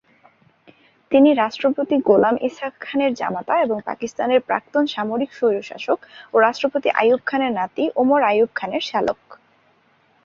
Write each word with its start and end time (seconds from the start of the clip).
তিনি 1.11 1.29
রাষ্ট্রপতি 1.33 1.95
গোলাম 1.99 2.35
ইসহাক 2.41 2.73
খানের 2.79 3.11
জামাতা 3.13 3.53
এবং 3.61 3.77
পাকিস্তানের 3.85 4.41
প্রাক্তন 4.41 4.83
সামরিক 4.87 5.31
স্বৈরশাসক 5.33 5.99
ও 6.33 6.35
রাষ্ট্রপতি 6.39 6.89
আইয়ুব 6.91 7.21
খানের 7.25 7.51
নাতি 7.51 7.83
ওমর 7.95 8.21
আইয়ুব 8.23 8.51
খানের 8.55 8.83
শ্যালক। 8.89 9.21